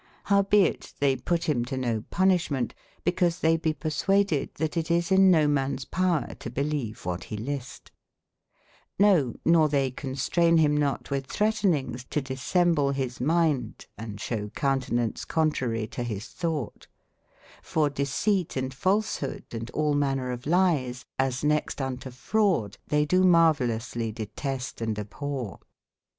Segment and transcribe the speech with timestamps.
[0.31, 6.49] r>owbeittbeyputbimtono punisbment, because tbey be persuad ed, tbat it is in no mans power to
[6.49, 7.91] beleve wbat be list,
[8.99, 15.87] ]Vo, nor tbey constraine bym not witb tbreatninges to dissemble bis minde, and sbewcountenaunce contrarie
[15.91, 16.87] to bis tbougbt,
[17.61, 23.21] for deceit and falsbod & all maners of lies, as next unto fraude, tbey do
[23.23, 25.59] mervelouslie deteste & abborre.